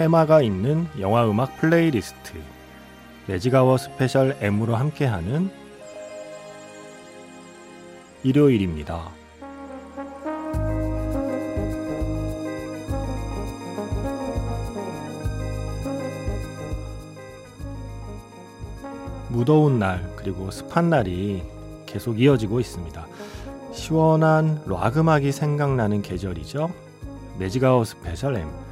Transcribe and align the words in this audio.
테마가 0.00 0.40
있는 0.40 0.88
영화 0.98 1.28
음악 1.28 1.58
플레이리스트 1.58 2.32
매직아워 3.26 3.76
스페셜 3.76 4.34
M으로 4.40 4.74
함께하는 4.74 5.50
일요일입니다. 8.22 9.10
무더운 19.28 19.78
날 19.78 20.10
그리고 20.16 20.50
습한 20.50 20.88
날이 20.88 21.42
계속 21.84 22.18
이어지고 22.18 22.58
있습니다. 22.58 23.06
시원한 23.74 24.62
락 24.64 24.96
음악이 24.96 25.30
생각나는 25.30 26.00
계절이죠. 26.00 26.72
Magic 27.38 27.84
Hour 27.84 28.03
Special 28.03 28.36
M 28.36 28.69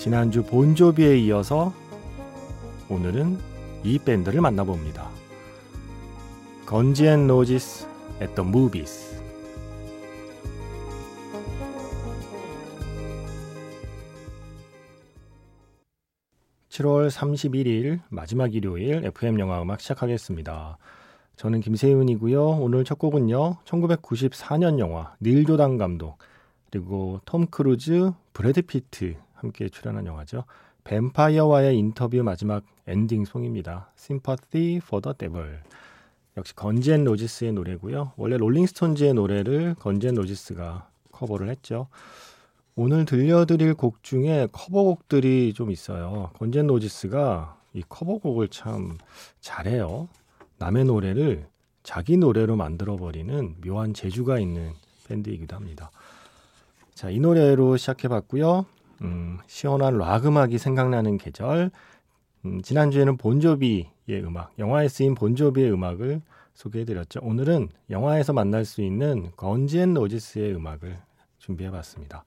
지난주 0.00 0.42
본조비에 0.42 1.18
이어서 1.18 1.74
오늘은 2.88 3.38
이 3.84 3.98
밴드를 3.98 4.40
만나봅니다. 4.40 5.10
Guns 6.64 7.06
N' 7.06 7.26
Roses 7.26 7.86
at 8.22 8.32
movies 8.38 9.20
7월 16.70 17.10
31일 17.10 18.00
마지막 18.08 18.54
일요일 18.54 19.04
FM 19.04 19.38
영화 19.38 19.60
음악 19.60 19.82
시작하겠습니다. 19.82 20.78
저는 21.36 21.60
김세윤이고요. 21.60 22.42
오늘 22.42 22.84
첫 22.84 22.98
곡은요. 22.98 23.58
1994년 23.66 24.78
영화 24.78 25.14
닐 25.20 25.44
조단 25.44 25.76
감독 25.76 26.16
그리고 26.70 27.20
톰 27.26 27.46
크루즈, 27.48 28.12
브래드 28.32 28.62
피트 28.62 29.16
함께 29.40 29.68
출연한 29.68 30.06
영화죠. 30.06 30.44
뱀파이어와의 30.84 31.76
인터뷰 31.76 32.22
마지막 32.22 32.64
엔딩 32.86 33.24
송입니다. 33.24 33.90
Sympathy 33.96 34.76
for 34.76 35.02
the 35.02 35.14
Devil. 35.16 35.60
역시 36.36 36.54
Guns 36.54 36.87
N' 36.87 37.04
Roses의 37.04 37.52
노래고요. 37.52 38.12
원래 38.16 38.36
롤링스톤즈의 38.36 39.14
노래를 39.14 39.74
Guns 39.78 40.02
N' 40.02 40.14
Roses가 40.14 40.88
커버를 41.12 41.48
했죠. 41.48 41.88
오늘 42.76 43.04
들려드릴 43.04 43.74
곡 43.74 44.02
중에 44.02 44.48
커버곡들이 44.52 45.52
좀 45.54 45.70
있어요. 45.70 46.30
Guns 46.38 46.57
N' 46.57 46.66
Roses가 46.66 47.58
이 47.74 47.82
커버곡을 47.88 48.48
참 48.48 48.96
잘해요. 49.40 50.08
남의 50.58 50.84
노래를 50.84 51.46
자기 51.82 52.16
노래로 52.16 52.56
만들어버리는 52.56 53.56
묘한 53.64 53.94
재주가 53.94 54.38
있는 54.38 54.72
밴드이기도 55.08 55.56
합니다. 55.56 55.90
자, 56.94 57.10
이 57.10 57.18
노래로 57.18 57.76
시작해봤고요. 57.76 58.66
음, 59.02 59.38
시원한 59.46 59.98
락 59.98 60.26
음악이 60.26 60.58
생각나는 60.58 61.18
계절. 61.18 61.70
음, 62.44 62.62
지난주에는 62.62 63.16
본조비의 63.16 64.24
음악, 64.24 64.52
영화에 64.58 64.88
쓰인 64.88 65.14
본조비의 65.14 65.72
음악을 65.72 66.22
소개해드렸죠. 66.54 67.20
오늘은 67.22 67.68
영화에서 67.90 68.32
만날 68.32 68.64
수 68.64 68.82
있는 68.82 69.30
건지앤 69.36 69.94
로지스의 69.94 70.54
음악을 70.54 70.98
준비해봤습니다. 71.38 72.24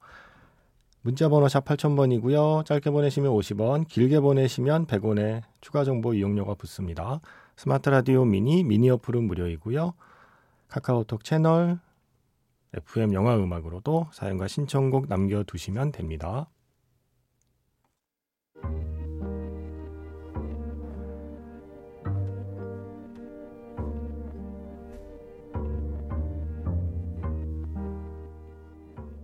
문자번호 1.02 1.48
샵 1.48 1.64
8000번이고요. 1.66 2.64
짧게 2.64 2.90
보내시면 2.90 3.30
50원, 3.32 3.86
길게 3.86 4.20
보내시면 4.20 4.86
100원의 4.86 5.42
추가 5.60 5.84
정보 5.84 6.14
이용료가 6.14 6.54
붙습니다. 6.54 7.20
스마트 7.56 7.90
라디오 7.90 8.24
미니, 8.24 8.64
미니 8.64 8.88
어플은 8.90 9.24
무료이고요. 9.24 9.92
카카오톡 10.68 11.22
채널, 11.22 11.78
FM 12.72 13.12
영화 13.12 13.36
음악으로도 13.36 14.08
사연과 14.12 14.48
신청곡 14.48 15.08
남겨두시면 15.08 15.92
됩니다. 15.92 16.48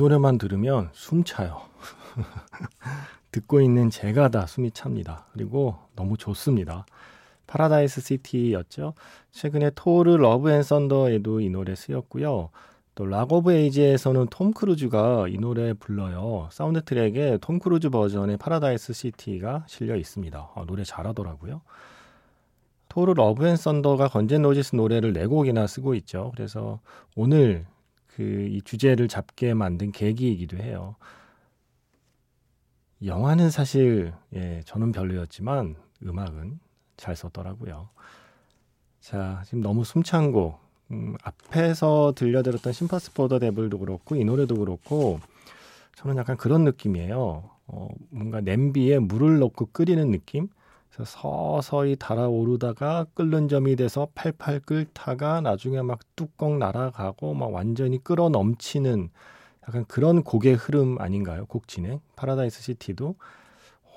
노래만 0.00 0.38
들으면 0.38 0.88
숨 0.92 1.24
차요. 1.24 1.60
듣고 3.32 3.60
있는 3.60 3.90
제가 3.90 4.30
다 4.30 4.46
숨이 4.46 4.70
찹니다. 4.70 5.26
그리고 5.34 5.76
너무 5.94 6.16
좋습니다. 6.16 6.86
Paradise 7.46 8.00
City였죠. 8.00 8.94
최근에 9.30 9.72
토르 9.74 10.16
Love 10.16 10.50
and 10.50 10.62
Thunder에도 10.62 11.40
이 11.40 11.50
노래 11.50 11.74
쓰였고요. 11.74 12.48
또 12.94 13.04
Rock 13.04 13.30
of 13.32 13.52
Ages에서는 13.52 14.28
톰 14.30 14.52
크루즈가 14.52 15.26
이 15.28 15.36
노래 15.36 15.74
불러요. 15.74 16.48
사운드 16.50 16.82
트랙에 16.82 17.38
톰 17.42 17.58
크루즈 17.58 17.90
버전의 17.90 18.38
Paradise 18.38 18.94
City가 18.94 19.64
실려 19.68 19.96
있습니다. 19.96 20.50
아, 20.54 20.64
노래 20.66 20.82
잘하더라고요. 20.82 21.60
토르 22.88 23.12
Love 23.12 23.46
and 23.46 23.56
Thunder가 23.56 24.08
Guns 24.08 24.29
N' 24.29 24.40
Roses 24.42 24.76
노래를 24.76 25.12
네 25.12 25.26
곡이나 25.26 25.66
쓰고 25.66 25.94
있죠. 25.94 26.32
그래서 26.34 26.80
오늘 27.14 27.66
그 28.16 28.22
이 28.50 28.60
주제를 28.62 29.08
잡게 29.08 29.54
만든 29.54 29.92
계기이기도 29.92 30.58
해요. 30.58 30.96
영화는 33.04 33.50
사실 33.50 34.12
예, 34.34 34.62
저는 34.66 34.92
별로였지만 34.92 35.76
음악은 36.04 36.60
잘 36.96 37.16
썼더라고요. 37.16 37.88
자, 39.00 39.42
지금 39.46 39.60
너무 39.62 39.84
숨찬 39.84 40.32
곡. 40.32 40.58
음, 40.90 41.16
앞에서 41.22 42.12
들려드렸던 42.16 42.72
심퍼스 42.72 43.12
포더 43.14 43.38
데블도 43.38 43.78
그렇고 43.78 44.16
이 44.16 44.24
노래도 44.24 44.56
그렇고 44.56 45.20
저는 45.96 46.16
약간 46.16 46.36
그런 46.36 46.64
느낌이에요. 46.64 47.48
어, 47.68 47.88
뭔가 48.10 48.40
냄비에 48.40 48.98
물을 48.98 49.38
넣고 49.38 49.66
끓이는 49.72 50.10
느낌? 50.10 50.48
그래서 50.92 51.04
서서히 51.04 51.96
달아오르다가 51.96 53.06
끓는 53.14 53.48
점이 53.48 53.76
돼서 53.76 54.08
팔팔 54.14 54.60
끓다가 54.60 55.40
나중에 55.40 55.82
막 55.82 56.00
뚜껑 56.16 56.58
날아가고 56.58 57.34
막 57.34 57.52
완전히 57.52 58.02
끓어 58.02 58.28
넘치는 58.28 59.10
약간 59.68 59.84
그런 59.86 60.22
곡의 60.22 60.54
흐름 60.54 61.00
아닌가요? 61.00 61.46
곡 61.46 61.68
진행. 61.68 62.00
Paradise 62.16 62.62
City도 62.62 63.14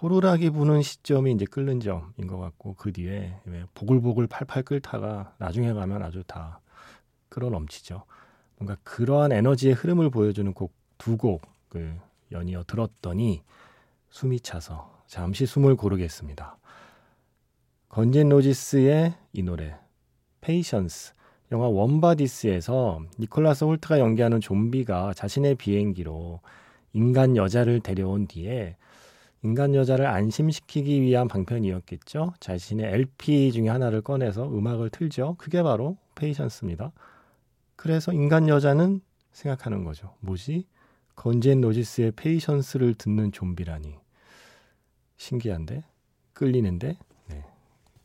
호루라기 0.02 0.50
부는 0.52 0.82
시점이 0.82 1.32
이제 1.32 1.46
끓는 1.46 1.80
점인 1.80 2.28
것 2.28 2.38
같고 2.38 2.76
그 2.76 2.92
뒤에 2.92 3.40
보글보글 3.74 4.28
팔팔 4.28 4.64
끓다가 4.64 5.34
나중에 5.40 5.74
가면 5.74 6.04
아주 6.04 6.24
다 6.28 6.60
끓어 7.30 7.50
넘치죠. 7.50 8.04
뭔가 8.58 8.78
그러한 8.84 9.32
에너지의 9.32 9.74
흐름을 9.74 10.10
보여주는 10.10 10.54
곡 10.54 10.84
두 11.04 11.18
곡을 11.18 12.00
연이어 12.32 12.64
들었더니 12.66 13.44
숨이 14.10 14.40
차서 14.40 15.04
잠시 15.06 15.46
숨을 15.46 15.76
고르겠습니다. 15.76 16.58
Guns 17.94 18.16
N' 18.16 18.28
Roses의 18.30 19.14
이 19.34 19.44
노래 19.44 19.78
Patience 20.42 21.14
영화 21.52 21.68
Warm 21.68 22.07
Bodies에서 22.07 23.04
니콜라스 23.20 23.66
홀트가 23.66 24.00
연기하는 24.00 24.42
좀비가 24.42 25.14
자신의 25.14 25.54
비행기로 25.54 26.40
인간 26.94 27.38
여자를 27.38 27.82
데려온 27.82 28.26
뒤에 28.26 28.78
인간 29.44 29.76
여자를 29.76 30.08
안심시키기 30.08 31.04
위한 31.04 31.28
방편이었겠죠. 31.28 32.34
자신의 32.40 32.94
LP 32.94 33.52
중에 33.52 33.70
하나를 33.70 34.02
꺼내서 34.02 34.50
음악을 34.50 34.90
틀죠. 34.90 35.36
그게 35.38 35.62
바로 35.62 35.96
Patience입니다. 36.16 36.94
그래서 37.76 38.12
인간 38.12 38.48
여자는 38.48 39.02
생각하는 39.34 39.84
거죠. 39.84 40.16
뭐지? 40.22 40.66
Guns 41.16 41.46
N' 41.46 41.62
Roses의 41.62 42.14
Patience를 42.14 42.96
듣는 42.96 43.32
좀비라니. 43.32 43.94
신기한데? 45.18 45.84
끌리는데 46.34 46.88
네. 46.88 47.13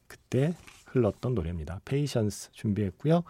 그때 0.08 0.54
흘렀던 0.86 1.34
노래입니다. 1.34 1.80
Patience 1.84 2.52
준비했고요. 2.52 3.22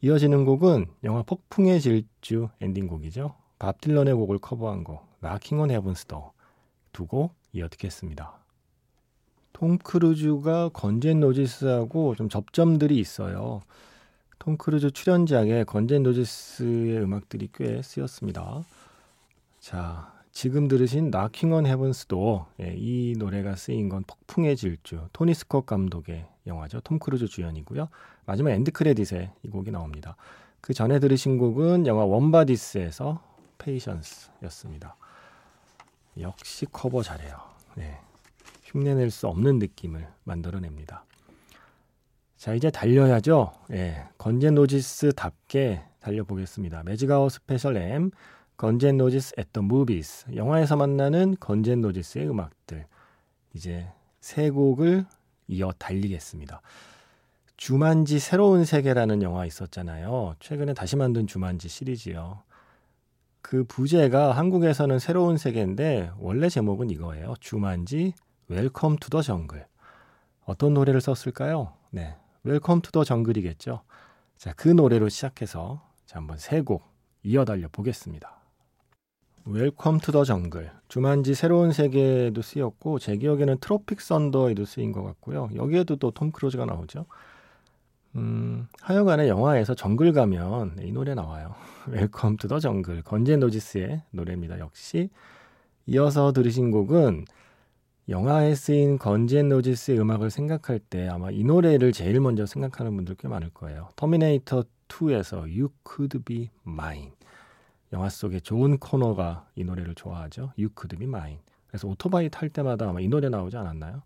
이어지는 0.00 0.44
곡은 0.44 0.86
영화 1.04 1.22
폭풍의 1.22 1.80
질주 1.80 2.48
엔딩곡이죠. 2.60 3.34
밥 3.58 3.80
딜런의 3.80 4.14
곡을 4.14 4.38
커버한 4.38 4.82
곡 4.82 5.06
Knockin' 5.20 5.60
on 5.60 5.70
Heaven's 5.70 6.06
Door 6.06 6.32
두 6.92 7.06
곡 7.06 7.34
이어 7.52 7.68
듣겠습니다. 7.68 8.38
톰 9.52 9.78
크루즈가 9.78 10.70
Guns 10.70 11.03
N' 11.03 11.20
Roses하고 11.20 12.14
좀 12.16 12.28
접점들이 12.28 12.98
있어요. 12.98 13.60
톰 14.38 14.56
크루즈 14.56 14.90
출연작에 14.90 15.64
Guns 15.64 15.89
N' 15.89 16.02
Roses의 16.02 17.02
음악들이 17.02 17.48
꽤 17.54 17.80
쓰였습니다. 17.82 18.62
자, 19.60 20.12
지금 20.32 20.66
들으신 20.66 21.10
Knockin' 21.10 21.52
on 21.52 21.66
Heaven's 21.66 22.19
Door 22.19 22.46
예, 22.60 22.74
이 22.76 23.14
노래가 23.18 23.54
쓰인 23.54 23.90
건 23.90 24.02
폭풍의 24.06 24.56
질주 24.56 25.08
토니 25.12 25.34
스콧 25.34 25.66
감독의 25.66 26.26
영화죠. 26.46 26.80
톰 26.80 26.98
크루즈 26.98 27.28
주연이고요. 27.28 27.88
마지막 28.24 28.50
엔드 28.50 28.72
크레딧에 28.72 29.30
이 29.42 29.48
곡이 29.48 29.70
나옵니다. 29.70 30.16
그 30.62 30.72
전에 30.72 30.98
들으신 30.98 31.38
곡은 31.38 31.86
영화 31.86 32.04
Warm 32.04 32.38
Bodies에서 32.38 33.22
Patience였습니다. 33.58 34.96
역시 36.18 36.66
커버 36.72 37.02
잘해요. 37.02 37.36
네. 37.76 37.98
흉내낼 38.64 39.10
수 39.10 39.28
없는 39.28 39.58
느낌을 39.58 40.08
만들어냅니다. 40.24 41.04
자, 42.38 42.54
이제 42.54 42.70
달려야죠. 42.70 43.52
예, 43.72 44.04
Guns 44.16 44.41
N' 44.41 44.54
Roses답게 44.54 45.82
달려보겠습니다. 46.00 46.82
Magic 46.84 47.28
Hour 47.28 47.45
Special 47.45 47.76
M, 47.76 48.10
Guns 48.56 48.83
N' 48.83 48.96
Roses 48.96 49.34
at 49.38 49.50
movies. 49.58 50.24
영화에서 50.34 50.76
만나는 50.76 51.36
Guns 51.40 51.67
N' 51.67 51.80
Roses의 51.80 52.28
음악들. 52.28 52.86
이제 53.54 53.88
세 54.20 54.50
곡을 54.50 55.04
이어 55.48 55.72
달리겠습니다. 55.78 56.60
주만지 57.56 58.18
새로운 58.18 58.64
세계라는 58.64 59.22
영화 59.22 59.46
있었잖아요. 59.46 60.36
최근에 60.40 60.74
다시 60.74 60.96
만든 60.96 61.26
주만지 61.26 61.68
시리즈요. 61.68 62.42
그 63.40 63.64
부제가 63.64 64.32
한국에서는 64.32 64.98
새로운 64.98 65.36
세계인데 65.36 66.12
원래 66.18 66.48
제목은 66.48 66.90
이거예요. 66.90 67.34
주만지 67.40 68.14
Welcome 68.48 68.96
to 68.96 69.10
the 69.10 69.22
Jungle. 69.22 69.66
어떤 70.44 70.74
노래를 70.74 71.00
썼을까요? 71.00 71.72
네. 71.90 72.16
Welcome 72.44 72.80
to 72.80 72.90
the 72.92 73.04
Jungle이겠죠. 73.04 73.82
자, 74.36 74.52
그 74.56 74.68
노래로 74.68 75.08
시작해서 75.08 75.82
자, 76.06 76.18
한번 76.18 76.38
세 76.38 76.62
곡 76.62 76.82
이어 77.24 77.44
달려 77.44 77.68
보겠습니다. 77.70 78.41
Welcome 79.44 79.98
to 79.98 80.12
the 80.12 80.24
Jungle. 80.24 80.70
주만지 80.88 81.34
새로운 81.34 81.72
세계에도 81.72 82.42
쓰였고 82.42 82.98
제 82.98 83.16
기억에는 83.16 83.58
Tropic 83.58 84.00
Thunder에도 84.00 84.64
쓰인 84.64 84.92
것 84.92 85.02
같고요. 85.02 85.48
여기에도 85.56 85.96
또 85.96 86.10
톰 86.10 86.30
크루즈가 86.30 86.64
나오죠. 86.64 87.06
음, 88.16 88.68
하여간에 88.80 89.28
영화에서 89.28 89.74
정글 89.74 90.12
가면 90.12 90.76
이 90.82 90.92
노래 90.92 91.14
나와요. 91.14 91.54
Welcome 91.88 92.36
to 92.36 92.46
the 92.48 92.60
Jungle. 92.60 93.02
Guns 93.02 93.27
N' 93.27 93.40
Roses의 93.40 94.02
노래입니다. 94.10 94.58
역시 94.60 95.08
이어서 95.86 96.32
들으신 96.32 96.70
곡은 96.70 97.24
영화에 98.08 98.54
쓰인 98.54 98.98
Guns 98.98 99.31
N' 99.31 99.48
Roses의 99.48 99.98
음악을 99.98 100.30
생각할 100.30 100.78
때 100.78 101.08
아마 101.08 101.30
이 101.30 101.42
노래를 101.42 101.92
제일 101.92 102.20
먼저 102.20 102.46
생각하는 102.46 102.94
분들 102.94 103.16
꽤 103.18 103.26
많을 103.28 103.50
거예요. 103.50 103.88
터미네이터 103.96 104.64
2에서 104.88 105.40
You 105.42 105.70
Could 105.88 106.18
Be 106.24 106.50
Mine. 106.66 107.12
영화 107.92 108.08
속에 108.08 108.40
좋은 108.40 108.78
코너가 108.78 109.48
이 109.54 109.64
노래를 109.64 109.94
좋아하죠. 109.94 110.52
You 110.58 110.70
Could 110.76 110.96
Be 110.96 111.06
Mine. 111.06 111.40
그래서 111.66 111.88
오토바이 111.88 112.28
탈 112.28 112.48
때마다 112.48 112.88
아마 112.88 113.00
이 113.00 113.08
노래 113.08 113.28
나오지 113.28 113.56
않았나요? 113.56 114.02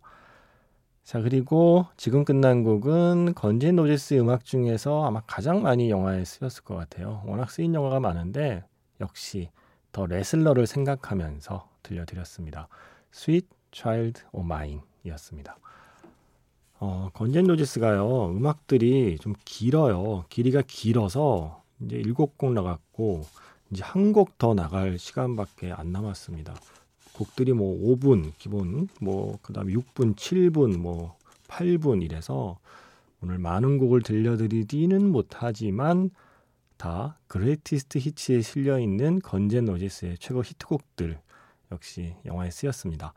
자, 1.05 1.21
그리고 1.21 1.87
지금 1.97 2.25
끝난 2.25 2.65
곡은 2.65 3.35
건진 3.35 3.77
노지스 3.77 4.15
음악 4.15 4.45
중에서 4.45 5.05
아마 5.05 5.21
가장 5.21 5.63
많이 5.63 5.89
영화에 5.89 6.25
쓰였을 6.25 6.65
것 6.65 6.75
같아요. 6.75 7.23
워낙 7.27 7.51
쓰인 7.51 7.75
영화가 7.75 8.01
많은데 8.01 8.65
역시 9.01 9.51
더 9.93 10.07
레슬러를 10.07 10.67
생각하면서 10.67 11.69
들려드렸습니다. 11.83 12.69
Sweet 13.13 13.49
Child 13.73 14.23
O' 14.33 14.41
Mine 14.41 14.81
이었습니다. 15.05 15.57
어, 16.79 17.09
건젠 17.15 17.45
노지스가요, 17.45 18.31
음악들이 18.31 19.17
좀 19.19 19.35
길어요. 19.45 20.25
길이가 20.29 20.63
길어서 20.67 21.63
이제 21.81 21.97
일곱 21.97 22.37
곡 22.37 22.53
나갔고, 22.53 23.23
이제 23.71 23.83
한 23.85 24.13
곡 24.13 24.39
더 24.39 24.55
나갈 24.55 24.99
시간밖에 24.99 25.73
안 25.73 25.93
남았습니다. 25.93 26.55
곡들이 27.15 27.53
뭐 27.53 27.77
5분 27.79 28.33
기본 28.39 28.89
뭐 29.01 29.39
그다음에 29.43 29.73
6분, 29.73 30.15
7분, 30.15 30.77
뭐 30.79 31.17
8분 31.49 32.03
이래서 32.03 32.59
오늘 33.23 33.39
많은 33.39 33.79
곡을 33.79 34.03
들려드리지는 34.03 35.11
못하지만 35.11 36.11
다 36.77 37.17
Greatest 37.29 37.99
Hits에 37.99 38.43
실려 38.43 38.79
있는 38.79 39.19
Guns 39.21 39.50
N' 39.50 39.65
Roses의 39.65 40.19
최고 40.19 40.43
히트곡들 40.43 41.19
역시 41.73 42.15
영화에 42.27 42.51
쓰였습니다. 42.51 43.15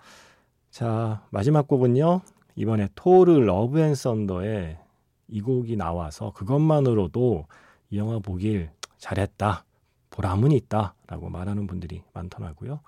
자, 0.72 1.26
마지막 1.32 1.68
곡은요. 1.68 2.22
이번에 2.56 2.88
토르 2.96 3.32
Love 3.40 3.80
and 3.80 3.96
Thunder에 3.96 4.80
이 5.28 5.42
곡이 5.42 5.76
나와서 5.76 6.32
그것만으로도 6.34 7.46
이 7.92 7.98
영화 7.98 8.20
보길 8.20 8.72
잘했다. 8.98 9.66
보람은 10.10 10.52
있다라고 10.52 11.30
말하는 11.30 11.68
분들이 11.68 12.04
많더라고요. 12.14 12.82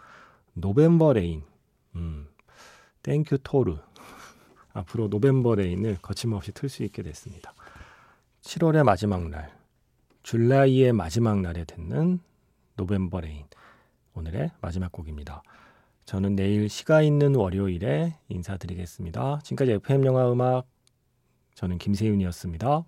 November 0.54 1.14
Rain. 1.14 1.44
음. 1.96 2.28
Thank 3.04 3.26
you 3.26 3.40
토르. 3.44 3.78
앞으로 4.74 5.08
November 5.08 5.56
Rain을 5.56 5.98
거침없이 6.02 6.52
틀 6.52 6.70
수 6.70 6.84
있게 6.84 7.04
됐습니다. 7.04 7.54
7월의 8.42 8.84
마지막 8.84 9.28
날, 9.30 9.52
July의 10.24 10.94
마지막 10.94 11.42
날에 11.42 11.64
듣는 11.66 12.20
November 12.76 13.22
Rain. 13.22 13.46
오늘의 14.14 14.52
마지막 14.62 14.92
곡입니다. 14.92 15.44
저는 16.06 16.36
내일 16.36 16.68
시가 16.68 17.02
있는 17.02 17.36
월요일에 17.36 18.18
인사드리겠습니다. 18.28 19.40
지금까지 19.44 19.72
FM 19.74 20.06
영화 20.06 20.32
음악 20.32 20.68
저는 21.56 21.78
김세윤이었습니다. 21.78 22.84